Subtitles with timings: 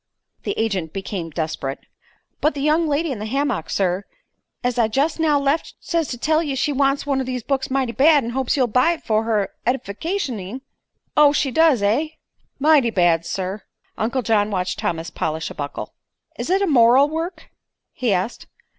[0.45, 1.77] The agent became desperate.
[2.39, 4.05] "But the young lady in the hammick, sir,
[4.63, 7.69] as I jest now left, says to tell ye she wants one o' these books
[7.69, 10.61] mighty bad, an' hopes you'll buy it for her eddificationing."
[11.15, 12.07] "Oh; she does, eh?"
[12.57, 13.61] "Mighty bad, sir."
[13.95, 15.93] Uncle John watched Thomas polish a buckle.
[16.35, 17.51] "Is it a moral work?"
[17.93, 18.47] he asked.